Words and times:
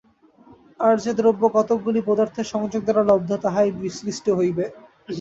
আর 0.79 0.95
যে 1.03 1.11
দ্রব্য 1.13 1.43
কতকগুলি 1.55 1.99
পদার্থের 2.05 2.47
সংযোগ 2.53 2.81
দ্বারা 2.85 3.03
লব্ধ, 3.09 3.29
তাহাই 3.43 3.69
বিশ্লিষ্ট 3.81 4.25
হইবে। 4.39 4.65